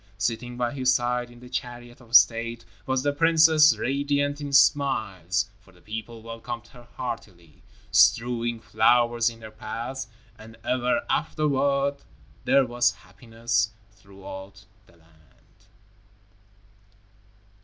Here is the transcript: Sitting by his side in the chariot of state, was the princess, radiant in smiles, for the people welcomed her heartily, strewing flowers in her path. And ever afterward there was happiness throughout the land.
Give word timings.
Sitting 0.17 0.57
by 0.57 0.71
his 0.73 0.91
side 0.91 1.29
in 1.29 1.41
the 1.41 1.47
chariot 1.47 2.01
of 2.01 2.15
state, 2.15 2.65
was 2.87 3.03
the 3.03 3.13
princess, 3.13 3.77
radiant 3.77 4.41
in 4.41 4.51
smiles, 4.51 5.51
for 5.59 5.71
the 5.71 5.79
people 5.79 6.23
welcomed 6.23 6.65
her 6.69 6.87
heartily, 6.97 7.61
strewing 7.91 8.59
flowers 8.59 9.29
in 9.29 9.43
her 9.43 9.51
path. 9.51 10.07
And 10.39 10.57
ever 10.63 11.05
afterward 11.07 11.97
there 12.45 12.65
was 12.65 12.95
happiness 13.05 13.69
throughout 13.91 14.65
the 14.87 14.93
land. 14.97 15.65